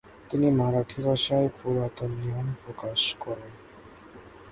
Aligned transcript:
তিনি 0.29 0.47
মারাঠি 0.51 0.99
ভাষায় 1.01 1.49
পুরাতন 1.57 2.11
নিয়ম 2.21 2.47
প্রকাশ 2.63 3.01
করেন। 3.19 3.51